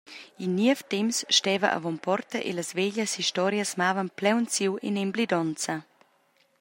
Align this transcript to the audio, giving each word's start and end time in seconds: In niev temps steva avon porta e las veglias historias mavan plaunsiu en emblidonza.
In 0.43 0.51
niev 0.59 0.79
temps 0.91 1.17
steva 1.37 1.69
avon 1.77 1.97
porta 2.05 2.37
e 2.49 2.51
las 2.53 2.69
veglias 2.79 3.13
historias 3.21 3.71
mavan 3.81 4.09
plaunsiu 4.19 4.71
en 4.87 4.93
emblidonza. 5.05 5.75